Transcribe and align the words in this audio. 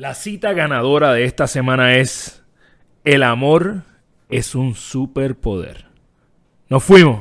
La 0.00 0.14
cita 0.14 0.54
ganadora 0.54 1.12
de 1.12 1.24
esta 1.24 1.46
semana 1.46 1.96
es 1.96 2.42
El 3.04 3.22
amor 3.22 3.82
es 4.30 4.54
un 4.54 4.74
superpoder. 4.74 5.84
Nos 6.70 6.82
fuimos. 6.82 7.20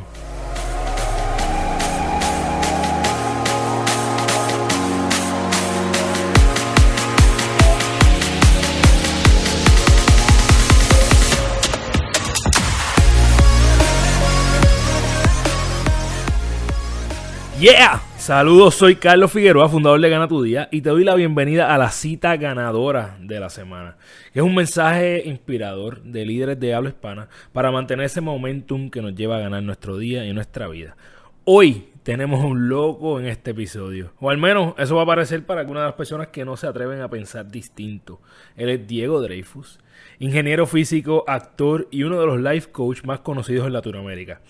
Yeah. 17.59 18.08
Saludos, 18.29 18.75
soy 18.75 18.97
Carlos 18.97 19.31
Figueroa, 19.31 19.69
fundador 19.69 19.99
de 19.99 20.07
Gana 20.07 20.27
Tu 20.27 20.43
Día, 20.43 20.69
y 20.71 20.81
te 20.81 20.91
doy 20.91 21.03
la 21.03 21.15
bienvenida 21.15 21.73
a 21.73 21.79
la 21.79 21.89
cita 21.89 22.37
ganadora 22.37 23.17
de 23.19 23.39
la 23.39 23.49
semana, 23.49 23.97
que 24.31 24.37
es 24.37 24.45
un 24.45 24.53
mensaje 24.53 25.23
inspirador 25.25 26.03
de 26.03 26.27
líderes 26.27 26.59
de 26.59 26.75
habla 26.75 26.89
hispana 26.89 27.27
para 27.53 27.71
mantener 27.71 28.05
ese 28.05 28.21
momentum 28.21 28.91
que 28.91 29.01
nos 29.01 29.15
lleva 29.15 29.37
a 29.37 29.39
ganar 29.39 29.63
nuestro 29.63 29.97
día 29.97 30.27
y 30.27 30.33
nuestra 30.33 30.67
vida. 30.67 30.95
Hoy 31.43 31.88
tenemos 32.03 32.43
un 32.43 32.69
loco 32.69 33.19
en 33.19 33.27
este 33.27 33.51
episodio, 33.51 34.13
o 34.19 34.29
al 34.29 34.37
menos 34.37 34.73
eso 34.77 34.95
va 34.95 35.03
a 35.03 35.07
parecer 35.07 35.45
para 35.45 35.61
algunas 35.61 35.83
de 35.83 35.87
las 35.87 35.95
personas 35.95 36.27
que 36.27 36.45
no 36.45 36.57
se 36.57 36.67
atreven 36.67 37.01
a 37.01 37.09
pensar 37.09 37.49
distinto. 37.49 38.21
Él 38.55 38.69
es 38.69 38.87
Diego 38.87 39.21
Dreyfus, 39.21 39.79
ingeniero 40.19 40.65
físico, 40.65 41.23
actor 41.27 41.87
y 41.91 42.03
uno 42.03 42.19
de 42.19 42.25
los 42.25 42.39
life 42.39 42.71
coach 42.71 43.03
más 43.03 43.19
conocidos 43.19 43.67
en 43.67 43.73
Latinoamérica. 43.73 44.41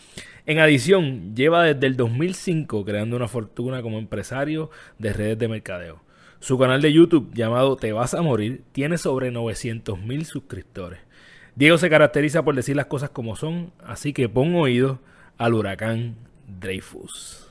En 0.45 0.59
adición, 0.59 1.35
lleva 1.35 1.63
desde 1.63 1.87
el 1.87 1.97
2005 1.97 2.85
creando 2.85 3.15
una 3.15 3.27
fortuna 3.27 3.81
como 3.81 3.99
empresario 3.99 4.69
de 4.97 5.13
redes 5.13 5.37
de 5.37 5.47
mercadeo. 5.47 6.01
Su 6.39 6.57
canal 6.57 6.81
de 6.81 6.93
YouTube 6.93 7.33
llamado 7.33 7.75
Te 7.75 7.91
vas 7.91 8.13
a 8.13 8.21
morir 8.21 8.63
tiene 8.71 8.97
sobre 8.97 9.31
900 9.31 9.99
mil 10.01 10.25
suscriptores. 10.25 10.99
Diego 11.55 11.77
se 11.77 11.89
caracteriza 11.89 12.43
por 12.43 12.55
decir 12.55 12.75
las 12.75 12.85
cosas 12.85 13.09
como 13.09 13.35
son, 13.35 13.73
así 13.83 14.13
que 14.13 14.29
pon 14.29 14.55
oído 14.55 14.99
al 15.37 15.53
huracán 15.53 16.15
Dreyfus. 16.59 17.47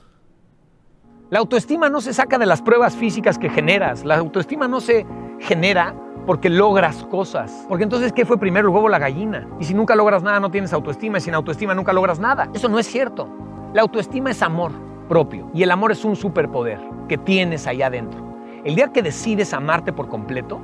La 1.31 1.41
autoestima 1.41 1.91
no 1.91 2.01
se 2.01 2.15
saca 2.15 2.39
de 2.39 2.47
las 2.47 2.63
pruebas 2.63 2.97
físicas 2.97 3.39
que 3.39 3.51
generas, 3.51 4.05
la 4.05 4.17
autoestima 4.17 4.67
no 4.67 4.81
se 4.81 5.07
genera 5.41 5.95
porque 6.29 6.51
logras 6.51 7.05
cosas. 7.05 7.65
Porque 7.71 7.85
entonces, 7.85 8.13
¿qué 8.13 8.27
fue 8.27 8.39
primero 8.39 8.69
el 8.69 8.75
huevo 8.75 8.87
o 8.87 8.91
la 8.91 8.99
gallina? 8.99 9.49
Y 9.59 9.65
si 9.65 9.73
nunca 9.73 9.97
logras 9.97 10.23
nada, 10.23 10.39
no 10.41 10.51
tienes 10.51 10.75
autoestima. 10.75 11.17
Y 11.17 11.21
sin 11.23 11.35
autoestima 11.35 11.75
nunca 11.75 11.95
logras 11.95 12.21
nada. 12.21 12.51
Eso 12.53 12.69
no 12.69 12.79
es 12.79 12.87
cierto. 12.87 13.27
La 13.73 13.81
autoestima 13.81 14.31
es 14.31 14.43
amor 14.43 14.73
propio. 15.09 15.51
Y 15.55 15.63
el 15.63 15.71
amor 15.71 15.91
es 15.91 16.05
un 16.05 16.17
superpoder 16.17 16.79
que 17.09 17.17
tienes 17.17 17.67
allá 17.67 17.87
adentro. 17.87 18.23
El 18.65 18.75
día 18.75 18.93
que 18.93 19.01
decides 19.01 19.55
amarte 19.55 19.91
por 19.91 20.09
completo, 20.09 20.61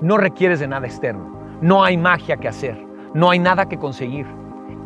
no 0.00 0.16
requieres 0.16 0.58
de 0.58 0.66
nada 0.66 0.88
externo. 0.88 1.38
No 1.60 1.84
hay 1.84 1.96
magia 1.96 2.36
que 2.36 2.48
hacer. 2.48 2.76
No 3.14 3.30
hay 3.30 3.38
nada 3.38 3.68
que 3.68 3.78
conseguir. 3.78 4.26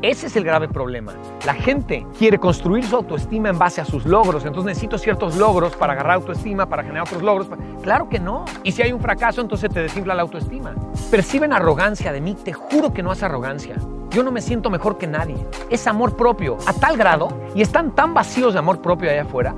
Ese 0.02 0.28
es 0.28 0.36
el 0.36 0.44
grave 0.44 0.66
problema. 0.66 1.12
La 1.44 1.52
gente 1.52 2.06
quiere 2.18 2.38
construir 2.38 2.86
su 2.86 2.96
autoestima 2.96 3.50
en 3.50 3.58
base 3.58 3.82
a 3.82 3.84
sus 3.84 4.06
logros. 4.06 4.46
Entonces 4.46 4.64
necesito 4.66 4.96
ciertos 4.96 5.36
logros 5.36 5.76
para 5.76 5.92
agarrar 5.92 6.12
autoestima, 6.12 6.66
para 6.66 6.82
generar 6.82 7.02
otros 7.02 7.22
logros. 7.22 7.48
Claro 7.82 8.08
que 8.08 8.18
no. 8.18 8.46
Y 8.62 8.72
si 8.72 8.80
hay 8.80 8.92
un 8.92 9.00
fracaso, 9.00 9.42
entonces 9.42 9.70
te 9.70 9.82
desinfla 9.82 10.14
la 10.14 10.22
autoestima. 10.22 10.74
Perciben 11.10 11.52
arrogancia 11.52 12.12
de 12.12 12.20
mí. 12.22 12.34
Te 12.34 12.54
juro 12.54 12.94
que 12.94 13.02
no 13.02 13.12
es 13.12 13.22
arrogancia. 13.22 13.76
Yo 14.08 14.22
no 14.22 14.32
me 14.32 14.40
siento 14.40 14.70
mejor 14.70 14.96
que 14.96 15.06
nadie. 15.06 15.36
Es 15.68 15.86
amor 15.86 16.16
propio. 16.16 16.56
A 16.66 16.72
tal 16.72 16.96
grado, 16.96 17.28
y 17.54 17.60
están 17.60 17.94
tan 17.94 18.14
vacíos 18.14 18.54
de 18.54 18.58
amor 18.58 18.80
propio 18.80 19.10
allá 19.10 19.22
afuera, 19.22 19.54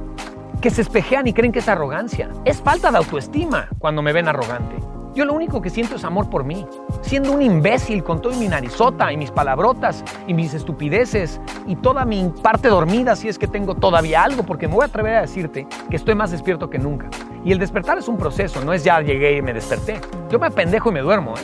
que 0.61 0.71
se 0.71 0.83
espejean 0.83 1.29
y 1.29 1.33
creen 1.33 1.53
que 1.53 1.61
es 1.61 1.69
arrogancia. 1.69 2.31
Es 2.45 2.61
falta 2.61 2.91
de 2.91 2.99
autoestima 2.99 3.69
cuando 3.79 4.03
me 4.03 4.13
ven 4.13 4.27
arrogante. 4.27 4.92
Yo 5.15 5.27
lo 5.27 5.35
único 5.35 5.61
que 5.61 5.69
siento 5.69 5.97
es 5.97 6.05
amor 6.05 6.31
por 6.31 6.43
mí. 6.43 6.67
Siendo 7.03 7.33
un 7.33 7.43
imbécil 7.43 8.03
con 8.03 8.23
todo 8.23 8.35
mi 8.35 8.49
narizota 8.49 9.13
y 9.13 9.19
mis 9.19 9.31
palabrotas 9.31 10.03
y 10.27 10.33
mis 10.33 10.55
estupideces 10.55 11.39
y 11.67 11.77
toda 11.77 12.07
mi 12.07 12.33
parte 12.43 12.69
dormida 12.69 13.15
si 13.15 13.29
es 13.29 13.39
que 13.39 13.47
tengo 13.47 13.75
todavía 13.75 14.25
algo, 14.25 14.43
porque 14.43 14.69
me 14.69 14.75
voy 14.75 14.85
a 14.85 14.87
atrever 14.87 15.17
a 15.17 15.21
decirte 15.21 15.67
que 15.91 15.97
estoy 15.97 16.15
más 16.15 16.31
despierto 16.31 16.71
que 16.71 16.79
nunca. 16.79 17.11
Y 17.45 17.53
el 17.53 17.59
despertar 17.59 17.99
es 17.99 18.09
un 18.09 18.17
proceso, 18.17 18.65
no 18.65 18.73
es 18.73 18.85
ya 18.85 19.03
llegué 19.03 19.37
y 19.37 19.43
me 19.43 19.53
desperté. 19.53 20.01
Yo 20.31 20.39
me 20.39 20.51
pendejo 20.51 20.89
y 20.89 20.93
me 20.95 21.01
duermo, 21.01 21.35
¿eh? 21.35 21.43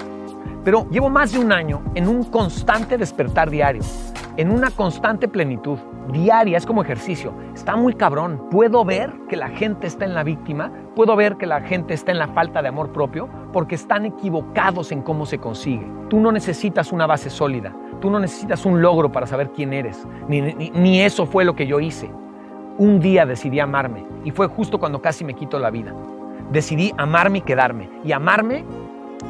Pero 0.64 0.88
llevo 0.90 1.10
más 1.10 1.32
de 1.32 1.38
un 1.38 1.52
año 1.52 1.82
en 1.94 2.08
un 2.08 2.24
constante 2.24 2.96
despertar 2.96 3.50
diario, 3.50 3.82
en 4.38 4.52
una 4.52 4.70
constante 4.70 5.26
plenitud 5.26 5.78
diaria, 6.12 6.56
es 6.56 6.64
como 6.64 6.82
ejercicio. 6.82 7.34
Está 7.54 7.74
muy 7.76 7.92
cabrón. 7.92 8.40
Puedo 8.52 8.84
ver 8.84 9.12
que 9.28 9.36
la 9.36 9.48
gente 9.48 9.88
está 9.88 10.04
en 10.04 10.14
la 10.14 10.22
víctima, 10.22 10.72
puedo 10.94 11.16
ver 11.16 11.36
que 11.36 11.44
la 11.44 11.60
gente 11.60 11.92
está 11.92 12.12
en 12.12 12.20
la 12.20 12.28
falta 12.28 12.62
de 12.62 12.68
amor 12.68 12.92
propio 12.92 13.28
porque 13.52 13.74
están 13.74 14.06
equivocados 14.06 14.92
en 14.92 15.02
cómo 15.02 15.26
se 15.26 15.38
consigue. 15.38 15.84
Tú 16.08 16.20
no 16.20 16.30
necesitas 16.30 16.92
una 16.92 17.06
base 17.06 17.30
sólida, 17.30 17.74
tú 18.00 18.10
no 18.10 18.20
necesitas 18.20 18.64
un 18.64 18.80
logro 18.80 19.10
para 19.10 19.26
saber 19.26 19.50
quién 19.50 19.72
eres, 19.72 20.06
ni, 20.28 20.40
ni, 20.40 21.00
eso 21.00 21.26
fue 21.26 21.44
lo 21.44 21.56
que 21.56 21.66
yo 21.66 21.80
hice. 21.80 22.08
Un 22.78 23.00
día 23.00 23.26
decidí 23.26 23.58
amarme 23.58 24.06
y 24.24 24.30
fue 24.30 24.46
justo 24.46 24.78
cuando 24.78 25.02
casi 25.02 25.24
me 25.24 25.34
quito 25.34 25.58
la 25.58 25.70
vida. 25.70 25.92
Decidí 26.52 26.94
amarme 26.96 27.38
y 27.38 27.42
quedarme. 27.42 27.90
Y 28.04 28.12
amarme 28.12 28.64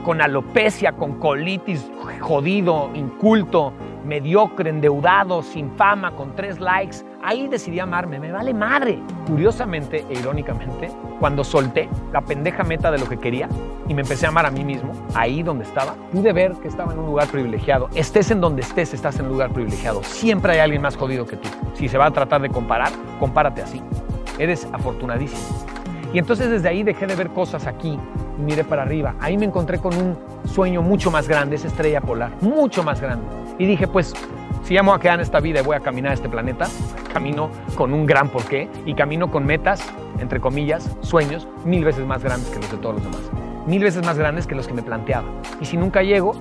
con 0.05 0.21
alopecia, 0.21 0.93
con 0.93 1.15
colitis, 1.15 1.91
jodido, 2.21 2.91
inculto, 2.95 3.73
mediocre, 4.05 4.71
endeudado, 4.71 5.43
sin 5.43 5.71
fama, 5.73 6.13
con 6.13 6.35
tres 6.35 6.61
likes. 6.61 6.99
Ahí 7.23 7.49
decidí 7.49 7.81
amarme, 7.81 8.19
me 8.19 8.31
vale 8.33 8.55
madre. 8.55 8.99
Curiosamente 9.27 10.05
e 10.09 10.19
irónicamente, 10.19 10.91
cuando 11.19 11.45
solté 11.45 11.89
la 12.13 12.21
pendeja 12.21 12.63
meta 12.63 12.91
de 12.91 12.99
lo 12.99 13.09
que 13.09 13.19
quería 13.19 13.49
y 13.89 13.95
me 13.95 14.03
empecé 14.03 14.27
a 14.27 14.29
amar 14.29 14.47
a 14.47 14.51
mí 14.51 14.65
mismo, 14.65 14.93
ahí 15.15 15.43
donde 15.43 15.65
estaba, 15.65 15.95
pude 16.13 16.33
ver 16.33 16.53
que 16.55 16.69
estaba 16.69 16.93
en 16.93 17.01
un 17.01 17.07
lugar 17.07 17.29
privilegiado. 17.29 17.89
Estés 17.95 18.31
en 18.31 18.41
donde 18.41 18.63
estés, 18.63 18.95
estás 18.95 19.19
en 19.19 19.29
lugar 19.29 19.51
privilegiado. 19.51 20.03
Siempre 20.03 20.53
hay 20.53 20.59
alguien 20.61 20.83
más 20.83 20.97
jodido 20.97 21.27
que 21.27 21.37
tú. 21.37 21.49
Si 21.75 21.89
se 21.89 21.99
va 21.99 22.07
a 22.07 22.11
tratar 22.11 22.41
de 22.41 22.51
comparar, 22.51 22.93
compárate 23.19 23.63
así. 23.63 23.83
Eres 24.39 24.69
afortunadísimo. 24.73 25.67
Y 26.13 26.19
entonces 26.19 26.51
desde 26.51 26.69
ahí 26.69 26.83
dejé 26.83 27.07
de 27.07 27.15
ver 27.15 27.29
cosas 27.31 27.67
aquí 27.67 27.99
y 28.39 28.43
miré 28.43 28.65
para 28.65 28.83
arriba. 28.83 29.15
Ahí 29.21 29.37
me 29.37 29.45
encontré 29.45 29.79
con 29.79 29.95
un 29.95 30.17
sueño 30.47 30.81
mucho 30.81 31.11
más 31.11 31.29
grande, 31.29 31.57
esa 31.57 31.67
estrella 31.67 32.01
polar, 32.01 32.33
mucho 32.41 32.83
más 32.83 33.01
grande. 33.01 33.27
Y 33.59 33.67
dije, 33.67 33.87
pues, 33.89 34.15
si 34.63 34.77
amo 34.77 34.95
a 34.95 35.01
quedar 35.01 35.17
en 35.17 35.21
esta 35.23 35.41
vida 35.41 35.61
y 35.61 35.65
voy 35.65 35.77
a 35.77 35.81
caminar 35.81 36.13
a 36.13 36.15
este 36.15 36.29
planeta, 36.29 36.67
camino 37.13 37.51
con 37.75 37.93
un 37.93 38.07
gran 38.07 38.29
porqué 38.29 38.69
y 38.87 38.95
camino 38.95 39.31
con 39.31 39.45
metas, 39.45 39.83
entre 40.21 40.41
comillas, 40.41 40.97
sueños, 41.01 41.49
mil 41.65 41.85
veces 41.85 42.07
más 42.07 42.23
grandes 42.23 42.51
que 42.51 42.57
los 42.61 42.71
de 42.71 42.77
todos 42.79 42.97
los 42.97 43.05
demás. 43.05 43.31
Mil 43.67 43.83
veces 43.83 44.05
más 44.05 44.17
grandes 44.17 44.47
que 44.47 44.55
los 44.55 44.67
que 44.67 44.75
me 44.75 44.83
planteaba. 44.83 45.29
Y 45.61 45.67
si 45.67 45.77
nunca 45.77 46.03
llego, 46.03 46.33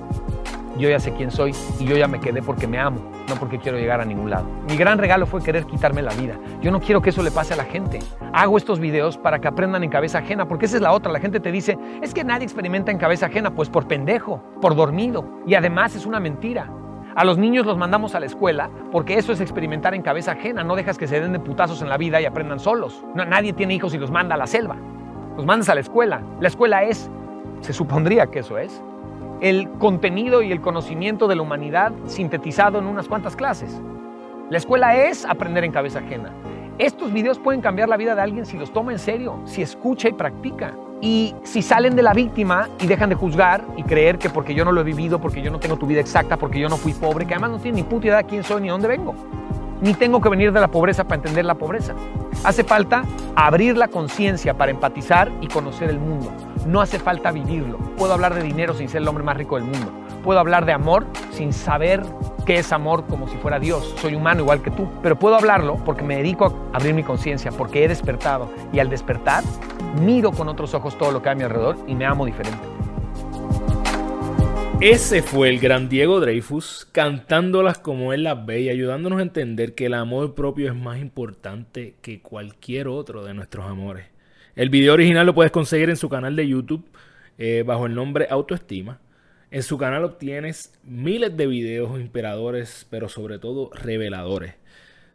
yo 0.78 0.88
ya 0.88 1.00
sé 1.00 1.12
quién 1.12 1.30
soy 1.30 1.54
y 1.80 1.84
yo 1.84 1.96
ya 1.96 2.06
me 2.06 2.20
quedé 2.20 2.40
porque 2.40 2.66
me 2.66 2.78
amo, 2.78 3.00
no 3.28 3.34
porque 3.34 3.58
quiero 3.58 3.78
llegar 3.78 4.00
a 4.00 4.04
ningún 4.04 4.30
lado. 4.30 4.46
Mi 4.68 4.76
gran 4.76 4.98
regalo 4.98 5.26
fue 5.26 5.42
querer 5.42 5.64
quitarme 5.64 6.02
la 6.02 6.14
vida. 6.14 6.38
Yo 6.62 6.70
no 6.70 6.80
quiero 6.80 7.02
que 7.02 7.10
eso 7.10 7.22
le 7.22 7.30
pase 7.30 7.54
a 7.54 7.56
la 7.56 7.64
gente. 7.64 7.98
Hago 8.32 8.56
estos 8.56 8.78
videos 8.78 9.18
para 9.18 9.40
que 9.40 9.48
aprendan 9.48 9.82
en 9.82 9.90
cabeza 9.90 10.18
ajena, 10.18 10.46
porque 10.46 10.66
esa 10.66 10.76
es 10.76 10.82
la 10.82 10.92
otra. 10.92 11.10
La 11.10 11.18
gente 11.18 11.40
te 11.40 11.50
dice, 11.50 11.76
es 12.00 12.14
que 12.14 12.22
nadie 12.22 12.44
experimenta 12.44 12.92
en 12.92 12.98
cabeza 12.98 13.26
ajena, 13.26 13.54
pues 13.54 13.68
por 13.68 13.88
pendejo, 13.88 14.40
por 14.60 14.76
dormido. 14.76 15.24
Y 15.46 15.54
además 15.54 15.96
es 15.96 16.06
una 16.06 16.20
mentira. 16.20 16.70
A 17.18 17.24
los 17.24 17.36
niños 17.36 17.66
los 17.66 17.76
mandamos 17.76 18.14
a 18.14 18.20
la 18.20 18.26
escuela 18.26 18.70
porque 18.92 19.18
eso 19.18 19.32
es 19.32 19.40
experimentar 19.40 19.92
en 19.92 20.02
cabeza 20.02 20.30
ajena. 20.30 20.62
No 20.62 20.76
dejas 20.76 20.96
que 20.96 21.08
se 21.08 21.20
den 21.20 21.32
de 21.32 21.40
putazos 21.40 21.82
en 21.82 21.88
la 21.88 21.96
vida 21.96 22.20
y 22.20 22.26
aprendan 22.26 22.60
solos. 22.60 23.04
No, 23.16 23.24
nadie 23.24 23.52
tiene 23.52 23.74
hijos 23.74 23.92
y 23.92 23.98
los 23.98 24.12
manda 24.12 24.36
a 24.36 24.38
la 24.38 24.46
selva. 24.46 24.76
Los 25.36 25.44
mandas 25.44 25.68
a 25.68 25.74
la 25.74 25.80
escuela. 25.80 26.22
La 26.40 26.46
escuela 26.46 26.84
es, 26.84 27.10
se 27.60 27.72
supondría 27.72 28.28
que 28.28 28.38
eso 28.38 28.56
es, 28.56 28.80
el 29.40 29.68
contenido 29.80 30.42
y 30.42 30.52
el 30.52 30.60
conocimiento 30.60 31.26
de 31.26 31.34
la 31.34 31.42
humanidad 31.42 31.90
sintetizado 32.06 32.78
en 32.78 32.86
unas 32.86 33.08
cuantas 33.08 33.34
clases. 33.34 33.82
La 34.48 34.58
escuela 34.58 34.96
es 34.96 35.24
aprender 35.24 35.64
en 35.64 35.72
cabeza 35.72 35.98
ajena. 35.98 36.30
Estos 36.78 37.12
videos 37.12 37.40
pueden 37.40 37.60
cambiar 37.60 37.88
la 37.88 37.96
vida 37.96 38.14
de 38.14 38.22
alguien 38.22 38.46
si 38.46 38.56
los 38.56 38.72
toma 38.72 38.92
en 38.92 39.00
serio, 39.00 39.40
si 39.44 39.60
escucha 39.60 40.08
y 40.08 40.12
practica. 40.12 40.72
Y 41.00 41.34
si 41.44 41.62
salen 41.62 41.94
de 41.94 42.02
la 42.02 42.12
víctima 42.12 42.68
y 42.80 42.86
dejan 42.86 43.08
de 43.08 43.14
juzgar 43.14 43.64
y 43.76 43.84
creer 43.84 44.18
que 44.18 44.30
porque 44.30 44.54
yo 44.54 44.64
no 44.64 44.72
lo 44.72 44.80
he 44.80 44.84
vivido, 44.84 45.20
porque 45.20 45.40
yo 45.40 45.50
no 45.50 45.60
tengo 45.60 45.76
tu 45.76 45.86
vida 45.86 46.00
exacta, 46.00 46.36
porque 46.36 46.58
yo 46.58 46.68
no 46.68 46.76
fui 46.76 46.92
pobre, 46.92 47.24
que 47.24 47.34
además 47.34 47.52
no 47.52 47.58
tiene 47.58 47.76
ni 47.76 47.82
puta 47.84 48.08
idea 48.08 48.16
de 48.18 48.24
quién 48.24 48.42
soy 48.42 48.62
ni 48.62 48.68
dónde 48.68 48.88
vengo. 48.88 49.14
Ni 49.80 49.94
tengo 49.94 50.20
que 50.20 50.28
venir 50.28 50.52
de 50.52 50.60
la 50.60 50.66
pobreza 50.66 51.04
para 51.04 51.16
entender 51.16 51.44
la 51.44 51.54
pobreza. 51.54 51.94
Hace 52.42 52.64
falta 52.64 53.04
abrir 53.36 53.76
la 53.76 53.86
conciencia 53.86 54.54
para 54.54 54.72
empatizar 54.72 55.30
y 55.40 55.46
conocer 55.46 55.88
el 55.88 56.00
mundo. 56.00 56.32
No 56.66 56.80
hace 56.80 56.98
falta 56.98 57.30
vivirlo. 57.30 57.78
Puedo 57.96 58.12
hablar 58.12 58.34
de 58.34 58.42
dinero 58.42 58.74
sin 58.74 58.88
ser 58.88 59.02
el 59.02 59.08
hombre 59.08 59.22
más 59.22 59.36
rico 59.36 59.54
del 59.54 59.64
mundo. 59.64 59.92
Puedo 60.22 60.40
hablar 60.40 60.66
de 60.66 60.72
amor 60.72 61.06
sin 61.32 61.52
saber 61.52 62.02
qué 62.44 62.56
es 62.56 62.72
amor 62.72 63.06
como 63.06 63.28
si 63.28 63.36
fuera 63.36 63.58
Dios. 63.58 63.94
Soy 64.00 64.14
humano 64.14 64.42
igual 64.42 64.62
que 64.62 64.70
tú. 64.70 64.88
Pero 65.02 65.18
puedo 65.18 65.36
hablarlo 65.36 65.76
porque 65.84 66.02
me 66.02 66.16
dedico 66.16 66.70
a 66.72 66.76
abrir 66.76 66.94
mi 66.94 67.02
conciencia, 67.02 67.50
porque 67.52 67.84
he 67.84 67.88
despertado. 67.88 68.50
Y 68.72 68.78
al 68.78 68.90
despertar, 68.90 69.44
miro 70.00 70.32
con 70.32 70.48
otros 70.48 70.74
ojos 70.74 70.96
todo 70.98 71.12
lo 71.12 71.22
que 71.22 71.28
hay 71.28 71.34
a 71.34 71.36
mi 71.36 71.44
alrededor 71.44 71.76
y 71.86 71.94
me 71.94 72.04
amo 72.06 72.26
diferente. 72.26 72.58
Ese 74.80 75.22
fue 75.22 75.48
el 75.48 75.58
gran 75.58 75.88
Diego 75.88 76.20
Dreyfus 76.20 76.86
cantándolas 76.92 77.78
como 77.78 78.12
él 78.12 78.22
las 78.22 78.46
ve 78.46 78.60
y 78.60 78.68
ayudándonos 78.68 79.18
a 79.18 79.22
entender 79.22 79.74
que 79.74 79.86
el 79.86 79.94
amor 79.94 80.36
propio 80.36 80.68
es 80.68 80.74
más 80.76 81.00
importante 81.00 81.96
que 82.00 82.22
cualquier 82.22 82.86
otro 82.86 83.24
de 83.24 83.34
nuestros 83.34 83.66
amores. 83.66 84.06
El 84.54 84.70
video 84.70 84.94
original 84.94 85.26
lo 85.26 85.34
puedes 85.34 85.50
conseguir 85.50 85.90
en 85.90 85.96
su 85.96 86.08
canal 86.08 86.36
de 86.36 86.46
YouTube 86.46 86.84
eh, 87.38 87.64
bajo 87.66 87.86
el 87.86 87.94
nombre 87.96 88.28
Autoestima. 88.30 89.00
En 89.50 89.62
su 89.62 89.78
canal 89.78 90.04
obtienes 90.04 90.74
miles 90.84 91.34
de 91.34 91.46
videos 91.46 91.98
inspiradores, 91.98 92.86
pero 92.90 93.08
sobre 93.08 93.38
todo 93.38 93.70
reveladores. 93.72 94.56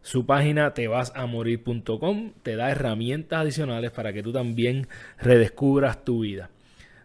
Su 0.02 0.26
página 0.26 0.74
tevasamorir.com 0.74 2.32
te 2.42 2.56
da 2.56 2.72
herramientas 2.72 3.42
adicionales 3.42 3.92
para 3.92 4.12
que 4.12 4.24
tú 4.24 4.34
también 4.34 4.88
redescubras 5.20 6.04
tu 6.04 6.22
vida. 6.22 6.50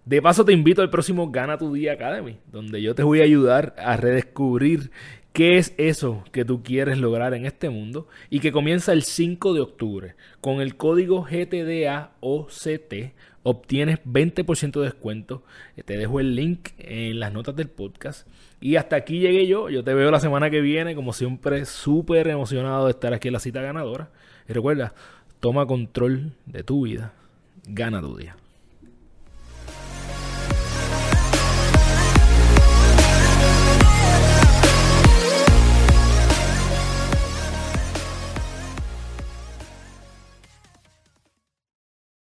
De 0.07 0.23
paso 0.23 0.43
te 0.47 0.55
invito 0.55 0.81
al 0.81 0.89
próximo 0.89 1.31
Gana 1.31 1.59
tu 1.59 1.75
Día 1.75 1.93
Academy, 1.93 2.39
donde 2.51 2.81
yo 2.81 2.95
te 2.95 3.03
voy 3.03 3.21
a 3.21 3.25
ayudar 3.25 3.75
a 3.77 3.99
redescubrir 3.99 4.91
qué 5.35 5.59
es 5.59 5.75
eso 5.77 6.25
que 6.33 6.47
tú 6.47 6.63
quieres 6.63 6.97
lograr 6.97 7.35
en 7.35 7.45
este 7.45 7.69
mundo 7.69 8.09
y 8.31 8.41
que 8.41 8.53
comienza 8.53 8.95
el 8.95 9.03
5 9.03 9.53
de 9.53 9.61
octubre. 9.61 10.15
Con 10.41 10.63
el 10.63 10.77
código 10.77 11.25
GTDAOCT 11.25 12.95
obtienes 13.49 13.99
20% 14.05 14.81
de 14.81 14.85
descuento. 14.85 15.43
Te 15.85 15.97
dejo 15.97 16.21
el 16.21 16.35
link 16.35 16.71
en 16.79 17.19
las 17.19 17.33
notas 17.33 17.57
del 17.57 17.69
podcast. 17.69 18.29
Y 18.61 18.77
hasta 18.77 18.97
aquí 18.97 19.21
llegué 19.21 19.47
yo. 19.47 19.71
Yo 19.71 19.83
te 19.83 19.95
veo 19.95 20.11
la 20.11 20.21
semana 20.21 20.51
que 20.51 20.61
viene, 20.61 20.95
como 20.95 21.13
siempre, 21.13 21.65
súper 21.65 22.29
emocionado 22.29 22.85
de 22.85 22.91
estar 22.91 23.15
aquí 23.15 23.29
en 23.29 23.35
la 23.35 23.41
cita 23.41 23.63
ganadora. 23.63 24.11
Y 24.49 24.53
recuerda, 24.53 24.95
toma 25.41 25.67
control 25.67 26.35
de 26.47 26.63
tu 26.63 26.85
vida. 26.85 27.15
Gana 27.67 28.01
tu 28.01 28.17
día. 28.17 28.37